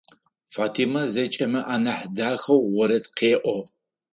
Фатима 0.53 1.01
зэкӏэмэ 1.13 1.61
анахь 1.73 2.05
дахэу 2.15 2.63
орэд 2.81 3.05
къеӏо. 3.17 3.57